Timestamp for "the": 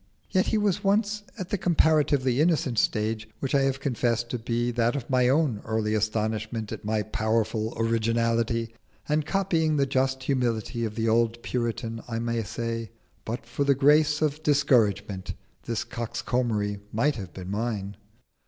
1.49-1.59, 9.77-9.85, 10.95-11.07, 13.63-13.75